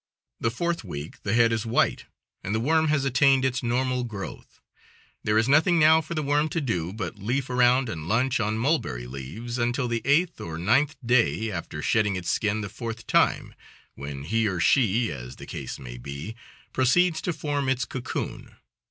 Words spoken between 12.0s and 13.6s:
its skin the fourth time,